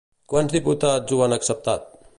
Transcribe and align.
Quants 0.33 0.55
diputats 0.55 1.17
ho 1.19 1.23
han 1.27 1.39
acceptat? 1.39 1.87